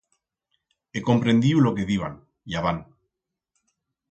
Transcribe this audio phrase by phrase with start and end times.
[0.97, 2.17] He comprendiu lo que diban,
[2.55, 2.83] y abant.